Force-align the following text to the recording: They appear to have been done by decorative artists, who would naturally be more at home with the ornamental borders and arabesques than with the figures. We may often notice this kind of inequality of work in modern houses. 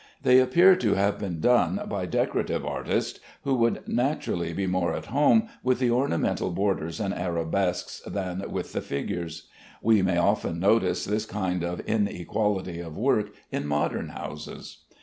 They 0.23 0.39
appear 0.39 0.75
to 0.77 0.95
have 0.95 1.19
been 1.19 1.39
done 1.41 1.79
by 1.87 2.07
decorative 2.07 2.65
artists, 2.65 3.19
who 3.43 3.53
would 3.57 3.87
naturally 3.87 4.51
be 4.51 4.65
more 4.65 4.95
at 4.95 5.05
home 5.05 5.47
with 5.61 5.77
the 5.77 5.91
ornamental 5.91 6.49
borders 6.49 6.99
and 6.99 7.13
arabesques 7.13 8.01
than 8.07 8.43
with 8.51 8.73
the 8.73 8.81
figures. 8.81 9.47
We 9.79 10.01
may 10.01 10.17
often 10.17 10.59
notice 10.59 11.05
this 11.05 11.27
kind 11.27 11.63
of 11.63 11.81
inequality 11.81 12.79
of 12.79 12.97
work 12.97 13.29
in 13.51 13.67
modern 13.67 14.09
houses. 14.09 14.79